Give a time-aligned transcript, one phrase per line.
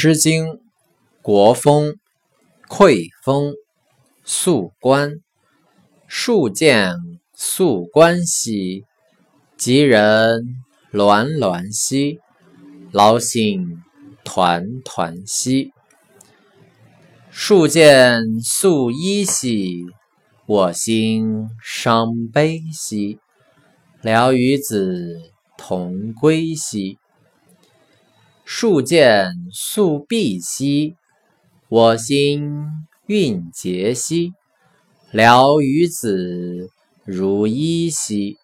[0.00, 0.46] 诗经·
[1.22, 1.86] 国风·
[2.68, 3.50] 馈风·
[4.22, 5.16] 素关。
[6.06, 6.94] 树见
[7.34, 8.84] 素关兮，
[9.56, 12.20] 吉人鸾鸾兮，
[12.92, 13.82] 劳心
[14.22, 15.72] 团团兮。
[17.28, 19.84] 树见素衣兮，
[20.46, 23.18] 我心伤悲兮。
[24.00, 26.98] 聊与子同归兮。
[28.60, 30.96] 树见素碧兮，
[31.68, 32.50] 我心
[33.06, 34.32] 蕴结兮；
[35.12, 36.68] 聊与子
[37.04, 38.36] 如衣兮。